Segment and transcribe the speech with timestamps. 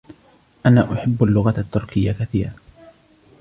[0.65, 2.53] أنا أحب اللغة التركية كثيراً.